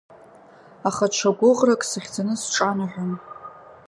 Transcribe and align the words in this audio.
Аха 0.87 1.05
ҽа 1.15 1.29
гәыӷрак 1.37 1.81
сыхьӡаны 1.89 2.35
сҿанаҳәон… 2.41 3.11